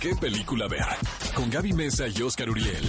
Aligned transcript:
qué 0.00 0.14
película 0.14 0.68
ver. 0.68 0.84
Con 1.34 1.50
Gaby 1.50 1.72
Mesa 1.72 2.06
y 2.08 2.22
Oscar 2.22 2.50
Uriel. 2.50 2.84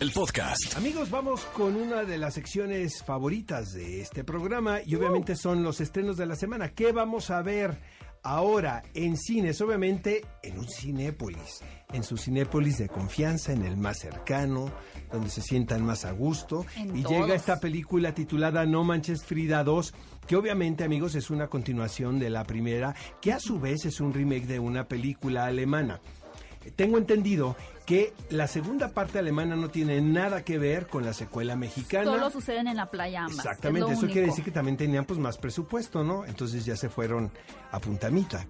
El 0.00 0.10
podcast. 0.12 0.76
Amigos, 0.76 1.10
vamos 1.10 1.40
con 1.46 1.76
una 1.76 2.04
de 2.04 2.18
las 2.18 2.34
secciones 2.34 3.02
favoritas 3.04 3.72
de 3.72 4.00
este 4.00 4.24
programa 4.24 4.78
y 4.84 4.94
obviamente 4.94 5.36
son 5.36 5.62
los 5.62 5.80
estrenos 5.80 6.16
de 6.16 6.26
la 6.26 6.36
semana. 6.36 6.70
¿Qué 6.70 6.92
vamos 6.92 7.30
a 7.30 7.42
ver 7.42 7.80
ahora 8.22 8.82
en 8.94 9.16
cines? 9.16 9.60
Obviamente 9.60 10.24
en 10.42 10.58
un 10.58 10.68
Cinépolis, 10.68 11.60
en 11.92 12.02
su 12.02 12.16
Cinépolis 12.16 12.78
de 12.78 12.88
confianza, 12.88 13.52
en 13.52 13.64
el 13.64 13.76
más 13.76 13.98
cercano, 13.98 14.70
donde 15.12 15.30
se 15.30 15.42
sientan 15.42 15.84
más 15.84 16.04
a 16.04 16.12
gusto. 16.12 16.66
En 16.76 16.96
y 16.96 17.02
todos. 17.02 17.20
llega 17.20 17.34
esta 17.34 17.60
película 17.60 18.14
titulada 18.14 18.66
No 18.66 18.84
Manches 18.84 19.24
Frida 19.24 19.64
2, 19.64 19.94
que 20.26 20.36
obviamente, 20.36 20.84
amigos, 20.84 21.14
es 21.14 21.30
una 21.30 21.48
continuación 21.48 22.18
de 22.18 22.30
la 22.30 22.44
primera, 22.44 22.94
que 23.20 23.32
a 23.32 23.40
su 23.40 23.60
vez 23.60 23.84
es 23.86 24.00
un 24.00 24.12
remake 24.12 24.46
de 24.46 24.58
una 24.58 24.88
película 24.88 25.46
alemana. 25.46 26.00
Tengo 26.76 26.98
entendido 26.98 27.56
que 27.86 28.14
la 28.30 28.46
segunda 28.46 28.88
parte 28.88 29.18
alemana 29.18 29.56
no 29.56 29.68
tiene 29.68 30.00
nada 30.00 30.42
que 30.42 30.58
ver 30.58 30.86
con 30.86 31.04
la 31.04 31.12
secuela 31.12 31.54
mexicana. 31.54 32.10
Solo 32.10 32.30
suceden 32.30 32.66
en 32.66 32.76
la 32.76 32.90
playa 32.90 33.24
ambas. 33.24 33.44
Exactamente, 33.44 33.90
es 33.90 33.98
eso 33.98 34.06
único. 34.06 34.12
quiere 34.12 34.28
decir 34.28 34.44
que 34.44 34.50
también 34.50 34.76
tenían 34.76 35.04
pues 35.04 35.18
más 35.18 35.36
presupuesto, 35.36 36.02
¿no? 36.02 36.24
Entonces 36.24 36.64
ya 36.64 36.76
se 36.76 36.88
fueron 36.88 37.30
a 37.70 37.80
puntamita, 37.80 38.46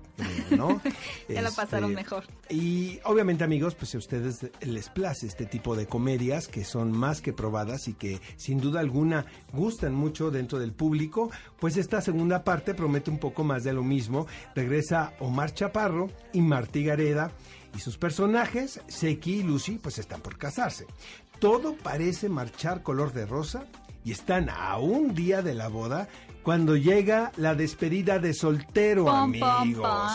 ¿no? 0.50 0.80
Ya 1.28 1.42
la 1.42 1.48
Este, 1.48 1.62
pasaron 1.62 1.94
mejor. 1.94 2.24
Y 2.48 3.00
obviamente 3.04 3.42
amigos, 3.42 3.74
pues 3.74 3.90
si 3.90 3.96
a 3.96 3.98
ustedes 3.98 4.50
les 4.60 4.88
place 4.90 5.26
este 5.26 5.46
tipo 5.46 5.74
de 5.74 5.86
comedias 5.86 6.46
que 6.46 6.64
son 6.64 6.92
más 6.92 7.20
que 7.20 7.32
probadas 7.32 7.88
y 7.88 7.94
que 7.94 8.20
sin 8.36 8.60
duda 8.60 8.80
alguna 8.80 9.26
gustan 9.52 9.94
mucho 9.94 10.30
dentro 10.30 10.58
del 10.60 10.72
público, 10.72 11.30
pues 11.58 11.76
esta 11.76 12.00
segunda 12.00 12.44
parte 12.44 12.74
promete 12.74 13.10
un 13.10 13.18
poco 13.18 13.42
más 13.42 13.64
de 13.64 13.72
lo 13.72 13.82
mismo. 13.82 14.26
Regresa 14.54 15.14
Omar 15.18 15.52
Chaparro 15.54 16.08
y 16.32 16.40
Martí 16.40 16.84
Gareda 16.84 17.32
y 17.74 17.80
sus 17.80 17.98
personajes, 17.98 18.80
Seki 18.88 19.36
y 19.36 19.42
Lucy, 19.42 19.78
pues 19.82 19.98
están 19.98 20.20
por 20.20 20.38
casarse. 20.38 20.86
Todo 21.38 21.76
parece 21.76 22.28
marchar 22.28 22.82
color 22.82 23.12
de 23.12 23.26
rosa 23.26 23.66
y 24.04 24.12
están 24.12 24.48
a 24.48 24.78
un 24.78 25.14
día 25.14 25.42
de 25.42 25.54
la 25.54 25.68
boda 25.68 26.08
cuando 26.42 26.76
llega 26.76 27.32
la 27.36 27.54
despedida 27.54 28.18
de 28.18 28.34
soltero, 28.34 29.06
Pom, 29.06 29.32
pom, 29.32 29.50
amigos. 29.50 30.12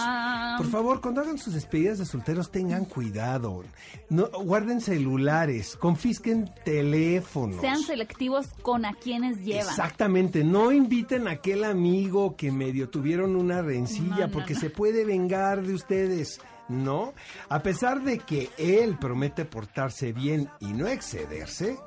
Por 0.60 0.70
favor, 0.70 1.00
cuando 1.00 1.22
hagan 1.22 1.38
sus 1.38 1.54
despedidas 1.54 2.00
de 2.00 2.06
solteros, 2.06 2.52
tengan 2.52 2.84
cuidado. 2.84 3.64
No, 4.10 4.28
guarden 4.28 4.82
celulares, 4.82 5.78
confisquen 5.78 6.54
teléfonos. 6.66 7.62
Sean 7.62 7.82
selectivos 7.82 8.48
con 8.62 8.84
a 8.84 8.94
quienes 8.94 9.40
llevan. 9.40 9.70
Exactamente, 9.70 10.44
no 10.44 10.74
inviten 10.74 11.30
a 11.30 11.32
aquel 11.32 11.64
amigo 11.64 12.36
que 12.36 12.52
medio 12.52 12.90
tuvieron 12.90 13.38
una 13.38 13.62
rencilla 13.62 14.28
no, 14.28 14.32
porque 14.34 14.54
no. 14.54 14.60
se 14.60 14.70
puede 14.70 15.06
vengar 15.06 15.64
de 15.64 15.74
ustedes. 15.74 16.42
No, 16.68 17.14
a 17.48 17.64
pesar 17.64 18.04
de 18.04 18.20
que 18.20 18.50
él 18.58 18.98
promete 19.00 19.46
portarse 19.46 20.12
bien 20.12 20.50
y 20.60 20.74
no 20.74 20.88
excederse, 20.88 21.78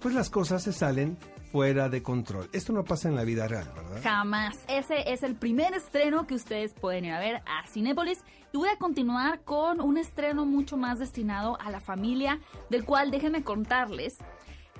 pues 0.00 0.14
las 0.14 0.30
cosas 0.30 0.62
se 0.62 0.72
salen 0.72 1.18
fuera 1.52 1.90
de 1.90 2.02
control. 2.02 2.48
Esto 2.52 2.72
no 2.72 2.82
pasa 2.82 3.08
en 3.08 3.14
la 3.14 3.24
vida 3.24 3.46
real, 3.46 3.70
¿verdad? 3.76 4.00
Jamás. 4.02 4.58
Ese 4.68 5.12
es 5.12 5.22
el 5.22 5.36
primer 5.36 5.74
estreno 5.74 6.26
que 6.26 6.34
ustedes 6.34 6.72
pueden 6.72 7.04
ir 7.04 7.12
a 7.12 7.20
ver 7.20 7.42
a 7.46 7.66
Cinépolis. 7.68 8.24
Y 8.54 8.56
voy 8.56 8.70
a 8.70 8.78
continuar 8.78 9.42
con 9.42 9.80
un 9.80 9.98
estreno 9.98 10.46
mucho 10.46 10.76
más 10.78 10.98
destinado 10.98 11.58
a 11.60 11.70
la 11.70 11.80
familia, 11.80 12.40
del 12.70 12.84
cual 12.84 13.10
déjenme 13.10 13.44
contarles 13.44 14.16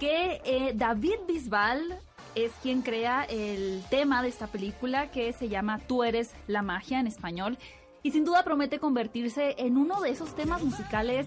que 0.01 0.41
eh, 0.45 0.73
David 0.75 1.21
Bisbal 1.29 2.01
es 2.35 2.53
quien 2.63 2.81
crea 2.81 3.25
el 3.25 3.83
tema 3.91 4.23
de 4.23 4.29
esta 4.29 4.47
película 4.47 5.11
que 5.11 5.33
se 5.35 5.49
llama 5.49 5.79
Tú 5.79 6.03
eres 6.05 6.35
la 6.47 6.63
magia 6.63 6.99
en 7.01 7.07
español. 7.07 7.59
Y 8.03 8.11
sin 8.11 8.25
duda 8.25 8.43
promete 8.43 8.79
convertirse 8.79 9.55
en 9.59 9.77
uno 9.77 10.01
de 10.01 10.11
esos 10.11 10.35
temas 10.35 10.63
musicales 10.63 11.27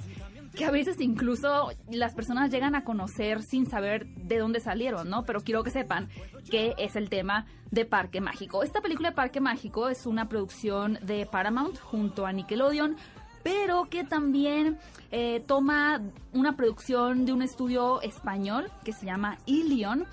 que 0.55 0.65
a 0.65 0.71
veces 0.71 0.99
incluso 1.01 1.71
las 1.91 2.15
personas 2.15 2.49
llegan 2.49 2.75
a 2.75 2.83
conocer 2.83 3.43
sin 3.43 3.65
saber 3.65 4.07
de 4.15 4.39
dónde 4.39 4.59
salieron, 4.59 5.09
¿no? 5.09 5.23
Pero 5.25 5.41
quiero 5.41 5.63
que 5.63 5.71
sepan 5.71 6.09
que 6.49 6.73
es 6.77 6.95
el 6.95 7.09
tema 7.09 7.45
de 7.71 7.85
Parque 7.85 8.21
Mágico. 8.21 8.63
Esta 8.63 8.81
película 8.81 9.09
de 9.09 9.15
Parque 9.15 9.41
Mágico 9.41 9.89
es 9.89 10.05
una 10.05 10.29
producción 10.29 10.97
de 11.01 11.25
Paramount 11.25 11.77
junto 11.79 12.25
a 12.25 12.31
Nickelodeon, 12.31 12.95
pero 13.43 13.85
que 13.89 14.03
también 14.03 14.77
eh, 15.11 15.43
toma 15.45 16.01
una 16.33 16.55
producción 16.55 17.25
de 17.25 17.33
un 17.33 17.41
estudio 17.41 18.01
español 18.01 18.71
que 18.83 18.93
se 18.93 19.05
llama 19.05 19.37
Ilion. 19.45 20.05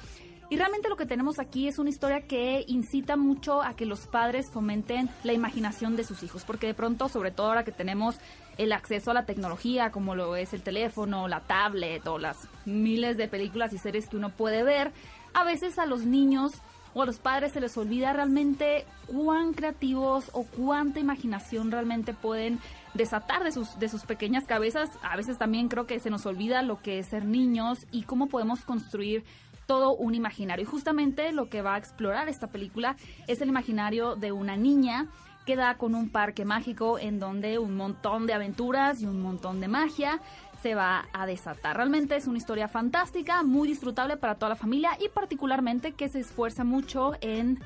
Y 0.53 0.57
realmente 0.59 0.91
lo 0.91 0.97
que 0.97 1.07
tenemos 1.07 1.39
aquí 1.39 1.67
es 1.67 1.79
una 1.79 1.89
historia 1.89 2.27
que 2.27 2.67
incita 2.69 3.17
mucho 3.17 3.63
a 3.63 3.75
que 3.75 3.87
los 3.87 4.01
padres 4.07 4.51
fomenten 4.51 5.09
la 5.25 5.33
imaginación 5.33 5.97
de 5.97 6.05
sus 6.05 6.23
hijos, 6.23 6.45
porque 6.45 6.67
de 6.67 6.75
pronto, 6.75 7.09
sobre 7.09 7.31
todo 7.31 7.47
ahora 7.47 7.65
que 7.65 7.73
tenemos 7.73 8.17
el 8.59 8.73
acceso 8.73 9.11
a 9.11 9.15
la 9.15 9.25
tecnología, 9.25 9.91
como 9.91 10.15
lo 10.15 10.37
es 10.37 10.53
el 10.53 10.61
teléfono, 10.61 11.27
la 11.27 11.41
tablet 11.41 12.07
o 12.07 12.19
las 12.19 12.37
miles 12.67 13.17
de 13.17 13.29
películas 13.29 13.73
y 13.73 13.79
series 13.79 14.11
que 14.11 14.19
uno 14.19 14.29
puede 14.29 14.63
ver, 14.63 14.93
a 15.33 15.43
veces 15.43 15.79
a 15.79 15.87
los 15.87 16.05
niños 16.05 16.53
o 16.93 17.01
a 17.01 17.07
los 17.07 17.19
padres 17.19 17.53
se 17.53 17.61
les 17.63 17.75
olvida 17.79 18.13
realmente 18.13 18.85
cuán 19.07 19.55
creativos 19.55 20.29
o 20.35 20.45
cuánta 20.45 21.01
imaginación 21.01 21.71
realmente 21.71 22.13
pueden 22.13 22.61
desatar 22.93 23.43
de 23.43 23.53
sus, 23.53 23.79
de 23.79 23.89
sus 23.89 24.03
pequeñas 24.03 24.45
cabezas. 24.45 24.91
A 25.03 25.17
veces 25.17 25.39
también 25.39 25.69
creo 25.69 25.87
que 25.87 25.99
se 25.99 26.11
nos 26.11 26.27
olvida 26.27 26.61
lo 26.61 26.83
que 26.83 26.99
es 26.99 27.07
ser 27.07 27.25
niños 27.25 27.87
y 27.91 28.03
cómo 28.03 28.27
podemos 28.27 28.67
construir 28.67 29.25
todo 29.67 29.95
un 29.95 30.15
imaginario. 30.15 30.65
Y 30.65 30.67
justamente 30.67 31.33
lo 31.33 31.49
que 31.49 31.63
va 31.63 31.75
a 31.75 31.79
explorar 31.79 32.29
esta 32.29 32.49
película 32.49 32.97
es 33.27 33.41
el 33.41 33.49
imaginario 33.49 34.17
de 34.17 34.33
una 34.33 34.57
niña 34.57 35.09
que 35.45 35.57
da 35.57 35.77
con 35.77 35.95
un 35.95 36.09
parque 36.09 36.45
mágico 36.45 36.99
en 36.99 37.19
donde 37.19 37.59
un 37.59 37.77
montón 37.77 38.27
de 38.27 38.33
aventuras 38.33 39.01
y 39.03 39.07
un 39.07 39.21
montón 39.21 39.61
de 39.61 39.69
magia 39.69 40.21
se 40.63 40.75
va 40.77 41.07
a 41.13 41.27
desatar. 41.27 41.77
Realmente 41.77 42.15
es 42.15 42.29
una 42.29 42.39
historia 42.39 42.69
fantástica, 42.69 43.43
muy 43.43 43.67
disfrutable 43.67 44.17
para 44.17 44.37
toda 44.37 44.51
la 44.51 44.57
familia 44.57 44.97
y 45.01 45.09
particularmente 45.09 45.93
que 45.93 46.09
se 46.09 46.21
esfuerza 46.21 46.63
mucho 46.63 47.15
en 47.21 47.59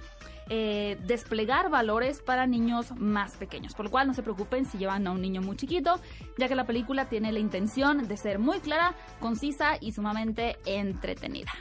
eh, 0.48 0.98
desplegar 1.06 1.70
valores 1.70 2.22
para 2.22 2.46
niños 2.46 2.92
más 2.96 3.36
pequeños. 3.36 3.74
Por 3.74 3.86
lo 3.86 3.90
cual 3.90 4.06
no 4.06 4.14
se 4.14 4.22
preocupen 4.22 4.64
si 4.64 4.78
llevan 4.78 5.06
a 5.06 5.10
un 5.10 5.20
niño 5.20 5.42
muy 5.42 5.56
chiquito, 5.56 6.00
ya 6.38 6.48
que 6.48 6.54
la 6.54 6.66
película 6.66 7.08
tiene 7.08 7.32
la 7.32 7.38
intención 7.38 8.06
de 8.06 8.16
ser 8.16 8.38
muy 8.38 8.60
clara, 8.60 8.94
concisa 9.20 9.76
y 9.80 9.92
sumamente 9.92 10.56
entretenida. 10.64 11.52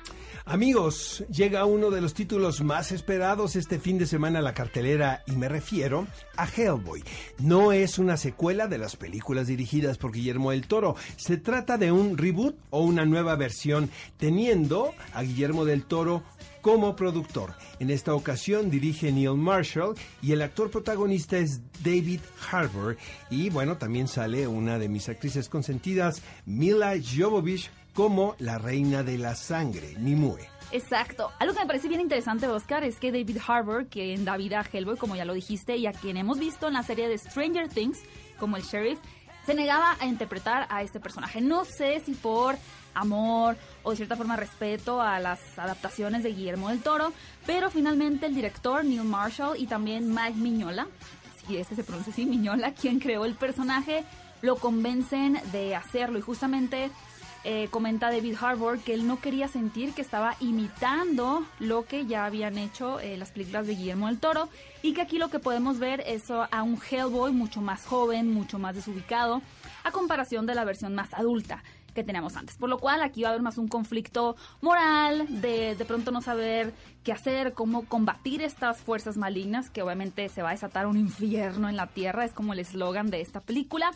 Amigos, 0.46 1.26
llega 1.30 1.66
uno 1.66 1.90
de 1.90 2.02
los 2.02 2.14
títulos 2.14 2.62
más 2.62 2.92
esperados 2.92 3.56
este 3.56 3.80
fin 3.80 3.98
de 3.98 4.06
semana 4.06 4.40
a 4.40 4.42
la 4.44 4.54
cartelera 4.54 5.24
y 5.26 5.32
me 5.32 5.50
refiero 5.50 6.08
a 6.38 6.48
Hellboy. 6.48 7.04
No 7.40 7.72
es 7.72 7.98
una 7.98 8.18
secuela 8.18 8.68
de 8.68 8.78
las 8.78 8.96
películas 8.96 9.48
dirigidas 9.48 9.98
por 9.98 10.12
Guillermo 10.12 10.52
del 10.52 10.68
Toro. 10.68 10.96
Se 11.16 11.38
trata 11.38 11.78
de 11.78 11.92
un 11.92 12.18
reboot 12.18 12.56
o 12.70 12.82
una 12.82 13.06
nueva 13.06 13.36
versión 13.36 13.90
teniendo 14.18 14.94
a 15.14 15.24
Guillermo 15.24 15.66
del 15.66 15.86
Toro 15.86 16.24
como 16.66 16.96
productor. 16.96 17.54
En 17.80 17.92
esta 17.92 18.16
ocasión 18.16 18.72
dirige 18.72 19.12
Neil 19.12 19.38
Marshall 19.38 19.94
y 20.24 20.32
el 20.32 20.42
actor 20.42 20.72
protagonista 20.72 21.38
es 21.38 21.62
David 21.84 22.22
Harbour. 22.52 22.98
Y 23.30 23.52
bueno, 23.52 23.78
también 23.78 24.08
sale 24.08 24.48
una 24.48 24.80
de 24.80 24.90
mis 24.90 25.08
actrices 25.08 25.48
consentidas, 25.48 26.24
Mila 26.48 26.96
Jovovich, 27.00 27.70
como 27.94 28.36
la 28.40 28.58
reina 28.58 29.04
de 29.04 29.20
la 29.20 29.36
sangre, 29.36 29.94
Nimue. 30.00 30.50
Exacto. 30.72 31.30
Algo 31.38 31.54
que 31.54 31.60
me 31.60 31.68
parece 31.68 31.88
bien 31.88 32.02
interesante, 32.02 32.48
Oscar, 32.48 32.84
es 32.84 32.98
que 32.98 33.12
David 33.12 33.38
Harbour, 33.48 33.86
que 33.86 34.16
en 34.16 34.26
David 34.26 34.54
a 34.54 34.62
Hellboy, 34.64 34.98
como 34.98 35.16
ya 35.16 35.24
lo 35.24 35.36
dijiste, 35.36 35.78
y 35.78 35.86
a 35.86 35.92
quien 35.92 36.18
hemos 36.18 36.40
visto 36.40 36.68
en 36.68 36.74
la 36.74 36.82
serie 36.82 37.08
de 37.08 37.20
Stranger 37.20 37.70
Things, 37.70 38.00
como 38.40 38.58
el 38.58 38.64
sheriff, 38.64 38.98
se 39.46 39.54
negaba 39.54 39.96
a 40.00 40.06
interpretar 40.06 40.68
a 40.70 40.82
este 40.82 41.00
personaje. 41.00 41.42
No 41.42 41.66
sé 41.66 42.02
si 42.06 42.14
por 42.14 42.56
amor 42.94 43.58
o 43.84 43.92
de 43.92 43.98
cierta 43.98 44.16
forma 44.16 44.36
respeto 44.36 45.02
a 45.02 45.20
las 45.20 45.40
adaptaciones 45.60 46.24
de 46.24 46.34
Guillermo 46.34 46.70
del 46.70 46.82
Toro, 46.82 47.14
pero 47.46 47.70
finalmente 47.70 48.26
el 48.26 48.36
director 48.36 48.84
Neil 48.84 49.04
Marshall 49.04 49.58
y 49.58 49.68
también 49.68 50.10
Mike 50.10 50.38
Miñola, 50.38 50.88
si 51.46 51.58
es 51.58 51.68
se 51.68 51.84
pronuncia 51.84 52.12
así, 52.12 52.26
Miñola, 52.26 52.74
quien 52.74 53.00
creó 53.00 53.26
el 53.26 53.36
personaje, 53.36 54.04
lo 54.42 54.56
convencen 54.56 55.40
de 55.52 55.76
hacerlo 55.76 56.18
y 56.18 56.22
justamente 56.22 56.90
eh, 57.48 57.68
comenta 57.70 58.10
David 58.10 58.36
Harbour 58.42 58.80
que 58.80 58.96
él 58.96 59.06
no 59.06 59.20
quería 59.20 59.48
sentir 59.48 59.94
que 59.94 60.02
estaba 60.02 60.36
imitando 60.40 61.46
lo 61.60 61.86
que 61.86 62.08
ya 62.08 62.26
habían 62.26 62.58
hecho 62.58 63.00
eh, 63.00 63.18
las 63.18 63.30
películas 63.32 63.68
de 63.68 63.76
Guillermo 63.76 64.08
del 64.08 64.20
Toro 64.20 64.50
y 64.82 64.94
que 64.94 65.02
aquí 65.02 65.20
lo 65.20 65.30
que 65.30 65.38
podemos 65.38 65.78
ver 65.78 66.04
es 66.08 66.32
a 66.32 66.64
un 66.64 66.80
Hellboy 66.82 67.32
mucho 67.32 67.62
más 67.62 67.86
joven, 67.86 68.34
mucho 68.34 68.58
más 68.58 68.74
desubicado, 68.74 69.44
a 69.84 69.92
comparación 69.92 70.48
de 70.48 70.56
la 70.56 70.66
versión 70.66 70.96
más 70.96 71.14
adulta 71.14 71.64
que 71.96 72.04
teníamos 72.04 72.36
antes. 72.36 72.58
Por 72.58 72.70
lo 72.70 72.78
cual 72.78 73.02
aquí 73.02 73.24
va 73.24 73.30
a 73.30 73.32
haber 73.32 73.42
más 73.42 73.58
un 73.58 73.68
conflicto 73.68 74.36
moral, 74.62 75.26
de 75.42 75.76
de 75.76 75.86
pronto 75.86 76.12
no 76.12 76.22
saber 76.22 76.74
qué 77.04 77.12
hacer, 77.12 77.54
cómo 77.54 77.86
combatir 77.86 78.42
estas 78.42 78.82
fuerzas 78.82 79.18
malignas, 79.18 79.70
que 79.70 79.82
obviamente 79.82 80.30
se 80.30 80.42
va 80.42 80.50
a 80.50 80.52
desatar 80.52 80.88
un 80.88 80.98
infierno 80.98 81.70
en 81.70 81.76
la 81.76 81.88
tierra, 81.88 82.26
es 82.26 82.34
como 82.34 82.54
el 82.54 82.60
eslogan 82.60 83.10
de 83.10 83.22
esta 83.22 83.40
película. 83.40 83.92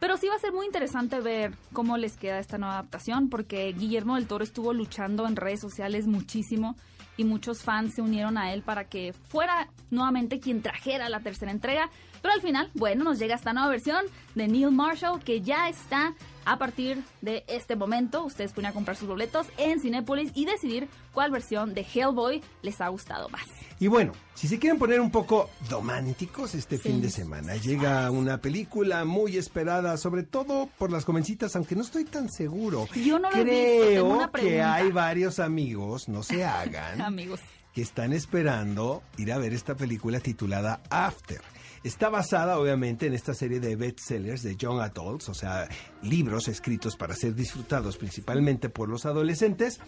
Pero 0.00 0.16
sí 0.16 0.28
va 0.28 0.34
a 0.34 0.38
ser 0.38 0.52
muy 0.52 0.66
interesante 0.66 1.20
ver 1.20 1.54
cómo 1.72 1.96
les 1.96 2.16
queda 2.16 2.38
esta 2.38 2.58
nueva 2.58 2.74
adaptación, 2.74 3.28
porque 3.28 3.72
Guillermo 3.72 4.16
del 4.16 4.26
Toro 4.26 4.42
estuvo 4.42 4.72
luchando 4.72 5.26
en 5.26 5.36
redes 5.36 5.60
sociales 5.60 6.06
muchísimo 6.06 6.76
y 7.16 7.24
muchos 7.24 7.62
fans 7.62 7.94
se 7.94 8.02
unieron 8.02 8.38
a 8.38 8.52
él 8.52 8.62
para 8.62 8.84
que 8.84 9.12
fuera 9.12 9.68
nuevamente 9.90 10.40
quien 10.40 10.62
trajera 10.62 11.08
la 11.08 11.20
tercera 11.20 11.50
entrega. 11.50 11.90
Pero 12.22 12.34
al 12.34 12.40
final, 12.40 12.70
bueno, 12.74 13.04
nos 13.04 13.18
llega 13.18 13.34
esta 13.34 13.52
nueva 13.52 13.68
versión 13.68 14.06
de 14.34 14.48
Neil 14.48 14.70
Marshall 14.70 15.22
que 15.22 15.40
ya 15.40 15.68
está 15.68 16.14
a 16.44 16.58
partir 16.58 17.02
de 17.20 17.44
este 17.46 17.76
momento. 17.76 18.24
Ustedes 18.24 18.52
pueden 18.52 18.72
comprar 18.72 18.96
sus 18.96 19.08
boletos 19.08 19.46
en 19.58 19.80
Cinépolis 19.80 20.30
y 20.34 20.44
decidir 20.44 20.88
cuál 21.12 21.30
versión 21.30 21.74
de 21.74 21.82
Hellboy 21.82 22.42
les 22.62 22.80
ha 22.80 22.88
gustado 22.88 23.28
más. 23.28 23.42
Y 23.80 23.88
bueno, 23.88 24.12
si 24.34 24.46
se 24.46 24.58
quieren 24.60 24.78
poner 24.78 25.00
un 25.00 25.10
poco 25.10 25.50
dománticos 25.68 26.54
este 26.54 26.76
Sí. 26.76 26.84
fin 26.84 27.00
de 27.02 27.10
semana, 27.10 27.56
llega 27.56 28.10
una 28.12 28.38
película 28.38 29.04
muy 29.04 29.36
esperada, 29.36 29.96
sobre 29.96 30.22
todo 30.22 30.68
por 30.78 30.92
las 30.92 31.04
jovencitas, 31.04 31.56
aunque 31.56 31.74
no 31.74 31.82
estoy 31.82 32.04
tan 32.04 32.30
seguro. 32.30 32.86
Yo 32.94 33.18
no 33.18 33.28
lo 33.30 33.36
he 33.36 33.44
visto, 33.44 33.86
Creo 33.86 34.06
una 34.06 34.30
que 34.30 34.62
hay 34.62 34.92
varios 34.92 35.40
amigos, 35.40 36.08
no 36.08 36.22
se 36.22 36.44
hagan, 36.44 37.00
Amigos. 37.00 37.40
que 37.74 37.82
están 37.82 38.12
esperando 38.12 39.02
ir 39.18 39.32
a 39.32 39.38
ver 39.38 39.52
esta 39.52 39.74
película 39.74 40.20
titulada 40.20 40.80
After. 40.88 41.40
Está 41.84 42.10
basada 42.10 42.58
obviamente 42.58 43.06
en 43.06 43.14
esta 43.14 43.34
serie 43.34 43.58
de 43.58 43.74
bestsellers 43.74 44.42
de 44.42 44.54
Young 44.54 44.80
Adults, 44.80 45.28
o 45.28 45.34
sea, 45.34 45.68
libros 46.02 46.46
escritos 46.46 46.96
para 46.96 47.16
ser 47.16 47.34
disfrutados 47.34 47.96
principalmente 47.96 48.68
por 48.68 48.88
los 48.88 49.04
adolescentes. 49.04 49.80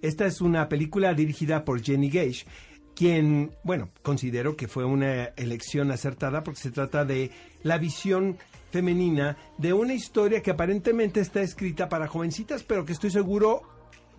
Esta 0.00 0.26
es 0.26 0.40
una 0.40 0.68
película 0.68 1.12
dirigida 1.12 1.64
por 1.64 1.82
Jenny 1.82 2.08
Gage, 2.08 2.46
quien, 2.94 3.50
bueno, 3.64 3.90
considero 4.02 4.56
que 4.56 4.68
fue 4.68 4.84
una 4.84 5.24
elección 5.36 5.90
acertada 5.90 6.44
porque 6.44 6.60
se 6.60 6.70
trata 6.70 7.04
de 7.04 7.32
la 7.64 7.78
visión 7.78 8.38
femenina 8.70 9.36
de 9.58 9.72
una 9.72 9.94
historia 9.94 10.42
que 10.42 10.52
aparentemente 10.52 11.18
está 11.18 11.42
escrita 11.42 11.88
para 11.88 12.06
jovencitas, 12.06 12.62
pero 12.62 12.84
que 12.84 12.92
estoy 12.92 13.10
seguro 13.10 13.62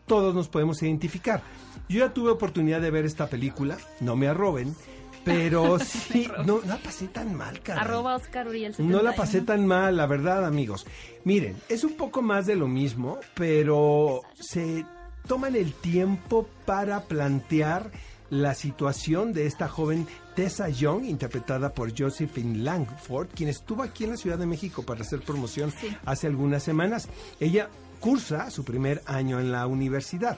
todos 0.05 0.35
nos 0.35 0.49
podemos 0.49 0.81
identificar. 0.83 1.41
Yo 1.87 1.99
ya 1.99 2.13
tuve 2.13 2.31
oportunidad 2.31 2.81
de 2.81 2.91
ver 2.91 3.05
esta 3.05 3.27
película, 3.27 3.77
no 4.01 4.17
me 4.17 4.27
arroben, 4.27 4.75
pero 5.23 5.79
sí, 5.83 6.27
no, 6.45 6.59
no 6.61 6.61
la 6.67 6.77
pasé 6.77 7.07
tan 7.07 7.35
mal, 7.35 7.59
caray. 7.61 7.83
Arroba 7.83 8.15
Oscar 8.15 8.47
Uriel 8.47 8.73
No 8.79 9.01
la 9.01 9.11
71. 9.11 9.15
pasé 9.15 9.41
tan 9.41 9.65
mal, 9.67 9.97
la 9.97 10.05
verdad, 10.07 10.45
amigos. 10.45 10.85
Miren, 11.23 11.55
es 11.69 11.83
un 11.83 11.93
poco 11.97 12.21
más 12.21 12.45
de 12.45 12.55
lo 12.55 12.67
mismo, 12.67 13.19
pero 13.35 14.21
se 14.39 14.85
toman 15.27 15.55
el 15.55 15.73
tiempo 15.73 16.47
para 16.65 17.01
plantear 17.01 17.91
la 18.29 18.53
situación 18.55 19.33
de 19.33 19.45
esta 19.45 19.67
joven 19.67 20.07
Tessa 20.35 20.69
Young, 20.69 21.03
interpretada 21.03 21.73
por 21.73 21.91
Josephine 21.97 22.59
Langford, 22.59 23.27
quien 23.35 23.49
estuvo 23.49 23.83
aquí 23.83 24.05
en 24.05 24.11
la 24.11 24.17
Ciudad 24.17 24.37
de 24.37 24.45
México 24.45 24.83
para 24.83 25.01
hacer 25.01 25.19
promoción 25.21 25.71
Sí. 25.71 25.95
hace 26.05 26.27
algunas 26.27 26.63
semanas. 26.63 27.09
Ella 27.41 27.69
cursa 27.99 28.49
su 28.49 28.63
primer 28.63 29.01
año 29.05 29.39
en 29.41 29.51
la 29.51 29.67
universidad. 29.67 30.37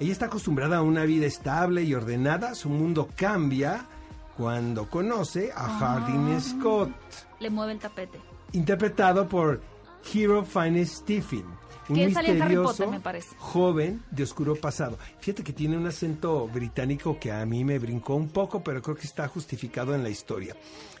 Ella 0.00 0.12
está 0.12 0.26
acostumbrada 0.26 0.78
a 0.78 0.82
una 0.82 1.04
vida 1.04 1.26
estable 1.26 1.82
y 1.82 1.92
ordenada. 1.94 2.54
Su 2.54 2.70
mundo 2.70 3.08
cambia 3.14 3.86
cuando 4.38 4.88
conoce 4.88 5.50
a 5.54 5.64
Hardin 5.78 6.32
Ah. 6.36 6.40
Scott, 6.40 6.90
Le 7.40 7.50
mueve 7.50 7.72
el 7.72 7.78
tapete. 7.80 8.18
interpretado 8.52 9.28
por 9.28 9.60
Hero 10.14 10.44
Finest 10.44 11.02
Stephen. 11.02 11.44
Un 11.90 11.96
misterioso 12.04 12.62
Potter, 12.70 12.88
me 12.88 13.00
parece. 13.00 13.34
joven 13.38 14.02
de 14.10 14.22
oscuro 14.22 14.54
pasado. 14.54 14.98
Fíjate 15.20 15.42
que 15.42 15.54
tiene 15.54 15.74
un 15.76 15.86
acento 15.86 16.46
británico 16.46 17.18
que 17.18 17.32
a 17.32 17.44
mí 17.46 17.64
me 17.64 17.78
brincó 17.78 18.14
un 18.14 18.28
poco, 18.28 18.62
pero 18.62 18.82
creo 18.82 18.94
que 18.94 19.06
está 19.06 19.26
justificado 19.26 19.94
en 19.94 20.02
la 20.02 20.10
historia. 20.10 20.54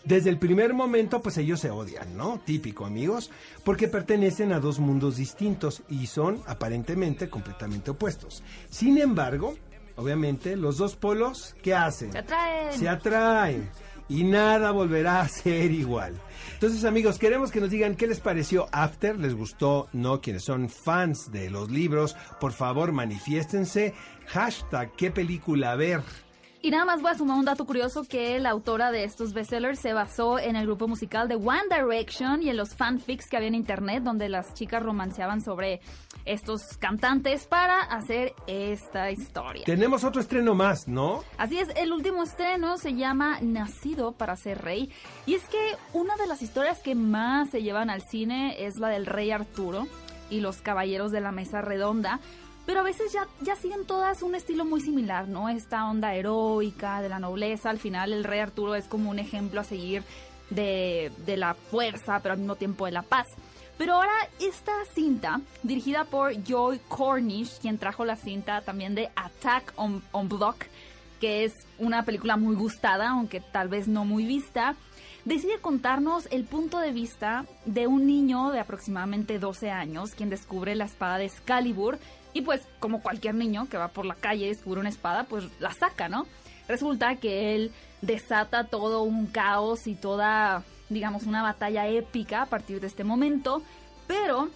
Desde 0.04 0.30
el 0.30 0.38
primer 0.38 0.72
momento, 0.72 1.20
pues 1.20 1.36
ellos 1.36 1.60
se 1.60 1.70
odian, 1.70 2.16
¿no? 2.16 2.40
Típico, 2.42 2.86
amigos, 2.86 3.30
porque 3.64 3.86
pertenecen 3.86 4.50
a 4.54 4.60
dos 4.60 4.78
mundos 4.78 5.16
distintos 5.18 5.82
y 5.90 6.06
son 6.06 6.40
aparentemente 6.46 7.28
completamente 7.28 7.90
opuestos. 7.90 8.42
Sin 8.70 8.96
embargo, 8.96 9.56
obviamente, 9.98 10.56
los 10.56 10.78
dos 10.78 10.96
polos, 10.96 11.54
¿qué 11.62 11.74
hacen? 11.74 12.12
Se 12.12 12.18
atraen. 12.18 12.72
Se 12.72 12.88
atraen 12.88 13.70
y 14.08 14.24
nada 14.24 14.70
volverá 14.70 15.20
a 15.20 15.28
ser 15.28 15.70
igual. 15.70 16.14
Entonces, 16.54 16.84
amigos, 16.84 17.18
queremos 17.18 17.50
que 17.50 17.60
nos 17.60 17.70
digan 17.70 17.94
qué 17.94 18.06
les 18.06 18.20
pareció 18.20 18.66
After, 18.72 19.18
les 19.18 19.34
gustó, 19.34 19.88
no, 19.92 20.20
quienes 20.20 20.44
son 20.44 20.68
fans 20.68 21.30
de 21.30 21.50
los 21.50 21.70
libros, 21.70 22.16
por 22.40 22.52
favor, 22.52 22.92
manifiéstense. 22.92 23.94
Hashtag, 24.26 24.92
qué 24.96 25.10
película 25.10 25.76
ver. 25.76 26.02
Y 26.60 26.70
nada 26.70 26.84
más 26.84 27.00
voy 27.00 27.12
a 27.12 27.14
sumar 27.14 27.38
un 27.38 27.44
dato 27.44 27.64
curioso 27.64 28.02
que 28.02 28.40
la 28.40 28.50
autora 28.50 28.90
de 28.90 29.04
estos 29.04 29.32
bestsellers 29.32 29.78
se 29.78 29.92
basó 29.92 30.40
en 30.40 30.56
el 30.56 30.66
grupo 30.66 30.88
musical 30.88 31.28
de 31.28 31.36
One 31.36 31.62
Direction 31.70 32.42
y 32.42 32.50
en 32.50 32.56
los 32.56 32.74
fanfics 32.74 33.28
que 33.28 33.36
había 33.36 33.48
en 33.48 33.54
internet 33.54 34.02
donde 34.02 34.28
las 34.28 34.54
chicas 34.54 34.82
romanceaban 34.82 35.40
sobre 35.40 35.80
estos 36.24 36.76
cantantes 36.78 37.46
para 37.46 37.82
hacer 37.82 38.34
esta 38.48 39.12
historia. 39.12 39.64
Tenemos 39.66 40.02
otro 40.02 40.20
estreno 40.20 40.56
más, 40.56 40.88
¿no? 40.88 41.22
Así 41.36 41.58
es, 41.58 41.68
el 41.76 41.92
último 41.92 42.24
estreno 42.24 42.76
se 42.76 42.94
llama 42.94 43.38
Nacido 43.40 44.12
para 44.12 44.34
ser 44.34 44.60
rey. 44.60 44.90
Y 45.26 45.34
es 45.34 45.44
que 45.44 45.76
una 45.92 46.16
de 46.16 46.26
las 46.26 46.42
historias 46.42 46.80
que 46.80 46.96
más 46.96 47.50
se 47.50 47.62
llevan 47.62 47.88
al 47.88 48.02
cine 48.02 48.66
es 48.66 48.78
la 48.78 48.88
del 48.88 49.06
rey 49.06 49.30
Arturo 49.30 49.86
y 50.28 50.40
los 50.40 50.60
caballeros 50.60 51.12
de 51.12 51.20
la 51.20 51.30
mesa 51.30 51.62
redonda. 51.62 52.18
Pero 52.68 52.80
a 52.80 52.82
veces 52.82 53.10
ya, 53.14 53.26
ya 53.40 53.56
siguen 53.56 53.86
todas 53.86 54.22
un 54.22 54.34
estilo 54.34 54.66
muy 54.66 54.82
similar, 54.82 55.26
¿no? 55.26 55.48
Esta 55.48 55.88
onda 55.88 56.14
heroica 56.14 57.00
de 57.00 57.08
la 57.08 57.18
nobleza. 57.18 57.70
Al 57.70 57.78
final 57.78 58.12
el 58.12 58.24
rey 58.24 58.40
Arturo 58.40 58.74
es 58.74 58.84
como 58.84 59.08
un 59.08 59.18
ejemplo 59.18 59.62
a 59.62 59.64
seguir 59.64 60.02
de, 60.50 61.10
de 61.24 61.38
la 61.38 61.54
fuerza, 61.54 62.20
pero 62.20 62.34
al 62.34 62.40
mismo 62.40 62.56
tiempo 62.56 62.84
de 62.84 62.92
la 62.92 63.00
paz. 63.00 63.26
Pero 63.78 63.94
ahora 63.94 64.12
esta 64.38 64.74
cinta, 64.92 65.40
dirigida 65.62 66.04
por 66.04 66.34
Joy 66.44 66.78
Cornish, 66.88 67.58
quien 67.58 67.78
trajo 67.78 68.04
la 68.04 68.16
cinta 68.16 68.60
también 68.60 68.94
de 68.94 69.08
Attack 69.16 69.72
on, 69.76 70.02
on 70.12 70.28
Block, 70.28 70.66
que 71.22 71.44
es 71.44 71.54
una 71.78 72.04
película 72.04 72.36
muy 72.36 72.54
gustada, 72.54 73.08
aunque 73.08 73.40
tal 73.40 73.68
vez 73.68 73.88
no 73.88 74.04
muy 74.04 74.26
vista, 74.26 74.76
decide 75.28 75.60
contarnos 75.60 76.26
el 76.30 76.44
punto 76.44 76.78
de 76.78 76.90
vista 76.90 77.44
de 77.66 77.86
un 77.86 78.06
niño 78.06 78.50
de 78.50 78.60
aproximadamente 78.60 79.38
12 79.38 79.70
años, 79.70 80.14
quien 80.14 80.30
descubre 80.30 80.74
la 80.74 80.86
espada 80.86 81.18
de 81.18 81.26
Excalibur, 81.26 81.98
y 82.32 82.40
pues 82.40 82.62
como 82.80 83.02
cualquier 83.02 83.34
niño 83.34 83.68
que 83.68 83.76
va 83.76 83.88
por 83.88 84.06
la 84.06 84.14
calle 84.14 84.46
y 84.46 84.48
descubre 84.48 84.80
una 84.80 84.88
espada, 84.88 85.24
pues 85.24 85.44
la 85.60 85.70
saca, 85.72 86.08
¿no? 86.08 86.26
Resulta 86.66 87.16
que 87.16 87.54
él 87.54 87.72
desata 88.00 88.64
todo 88.64 89.02
un 89.02 89.26
caos 89.26 89.86
y 89.86 89.94
toda, 89.94 90.64
digamos, 90.88 91.24
una 91.24 91.42
batalla 91.42 91.86
épica 91.88 92.42
a 92.42 92.46
partir 92.46 92.80
de 92.80 92.86
este 92.86 93.04
momento, 93.04 93.62
pero 94.06 94.48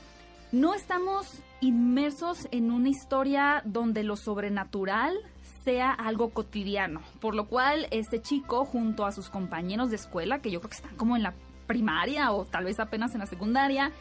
no 0.53 0.75
estamos 0.75 1.27
inmersos 1.61 2.49
en 2.51 2.71
una 2.71 2.89
historia 2.89 3.61
donde 3.67 4.05
lo 4.05 4.17
sobrenatural 4.17 5.15
sea 5.65 5.93
algo 5.93 6.31
cotidiano, 6.31 7.03
por 7.21 7.35
lo 7.35 7.47
cual 7.47 7.87
este 7.91 8.21
chico 8.21 8.65
junto 8.65 9.07
a 9.07 9.13
sus 9.13 9.29
compañeros 9.31 9.91
de 9.91 9.97
escuela, 9.97 10.41
que 10.41 10.51
yo 10.51 10.61
creo 10.61 10.71
que 10.71 10.77
están 10.77 10.97
como 10.97 11.17
en 11.17 11.23
la 11.23 11.35
primaria 11.67 12.33
o 12.33 12.45
tal 12.45 12.65
vez 12.65 12.81
apenas 12.81 13.15
en 13.15 13.21
la 13.21 13.27
secundaria, 13.27 13.93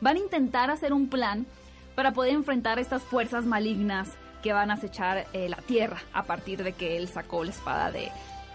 van 0.00 0.16
a 0.16 0.20
intentar 0.20 0.70
hacer 0.70 0.92
un 0.92 1.08
plan 1.08 1.46
para 1.94 2.12
poder 2.12 2.34
enfrentar 2.34 2.78
estas 2.78 3.02
fuerzas 3.02 3.44
malignas 3.44 4.08
que 4.42 4.52
van 4.52 4.70
a 4.70 4.74
acechar 4.74 5.26
eh, 5.32 5.48
la 5.48 5.58
tierra 5.58 6.00
a 6.12 6.22
partir 6.22 6.62
de 6.62 6.72
que 6.72 6.96
él 6.96 7.08
sacó 7.08 7.44
la 7.44 7.50
espada 7.50 7.90
de, 7.90 8.10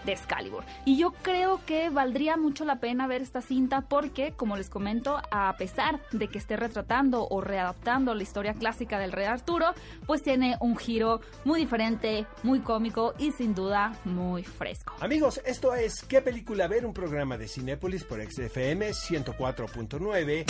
de 0.06 0.12
Excalibur. 0.12 0.64
Y 0.86 0.96
yo 0.96 1.12
creo 1.22 1.60
que 1.66 1.90
valdría 1.90 2.36
mucho 2.36 2.64
la 2.64 2.80
pena 2.80 3.06
ver 3.06 3.20
esta 3.20 3.42
cinta 3.42 3.82
porque, 3.82 4.32
como 4.32 4.56
les 4.56 4.70
comento, 4.70 5.20
a 5.30 5.54
pesar 5.58 6.00
de 6.12 6.28
que 6.28 6.38
esté 6.38 6.56
retratando 6.56 7.26
o 7.28 7.40
readaptando 7.42 8.14
la 8.14 8.22
historia 8.22 8.54
clásica 8.54 8.98
del 8.98 9.12
rey 9.12 9.26
Arturo, 9.26 9.74
pues 10.06 10.22
tiene 10.22 10.56
un 10.60 10.76
giro 10.76 11.20
muy 11.44 11.60
diferente, 11.60 12.26
muy 12.42 12.60
cómico 12.60 13.14
y 13.18 13.32
sin 13.32 13.54
duda 13.54 13.92
muy 14.04 14.42
fresco. 14.44 14.94
Amigos, 15.00 15.40
esto 15.44 15.74
es 15.74 16.06
¿Qué 16.08 16.22
película 16.22 16.68
ver? 16.68 16.86
Un 16.86 16.94
programa 16.94 17.36
de 17.36 17.48
Cinépolis 17.48 18.04
por 18.04 18.22
XFM 18.22 18.90
104.9. 18.90 20.44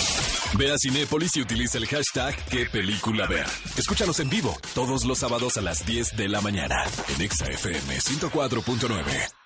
Ve 0.58 0.72
a 0.72 0.76
Cinépolis 0.78 1.36
y 1.36 1.40
utiliza 1.40 1.78
el 1.78 1.86
hashtag 1.86 2.36
qué 2.50 2.66
película 2.66 3.26
ver. 3.26 3.46
Escúchanos 3.76 4.20
en 4.20 4.28
vivo 4.28 4.56
todos 4.74 5.04
los 5.04 5.18
sábados 5.18 5.56
a 5.56 5.62
las 5.62 5.86
10 5.86 6.16
de 6.16 6.28
la 6.28 6.40
mañana 6.40 6.84
en 7.14 7.22
Exa 7.22 7.46
FM 7.46 7.96
104.9. 7.98 9.45